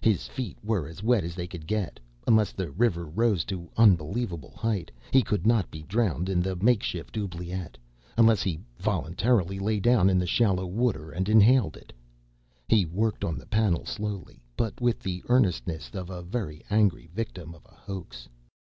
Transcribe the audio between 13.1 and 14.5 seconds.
on the panel slowly,